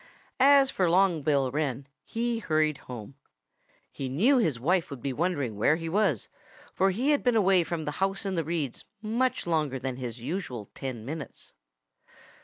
As 0.39 0.71
for 0.71 0.89
Long 0.89 1.21
Bill 1.21 1.51
Wren, 1.51 1.85
he 2.03 2.39
hurried 2.39 2.79
home. 2.89 3.13
He 3.91 4.09
knew 4.09 4.39
his 4.39 4.59
wife 4.59 4.89
would 4.89 5.03
be 5.03 5.13
wondering 5.13 5.55
where 5.55 5.75
he 5.75 5.87
was, 5.87 6.27
for 6.73 6.89
he 6.89 7.11
had 7.11 7.21
been 7.21 7.35
away 7.35 7.63
from 7.63 7.85
the 7.85 7.91
house 8.01 8.25
in 8.25 8.33
the 8.33 8.43
reeds 8.43 8.83
much 9.03 9.45
longer 9.45 9.77
than 9.77 9.97
his 9.97 10.19
usual 10.19 10.71
ten 10.73 11.05
minutes. 11.05 11.53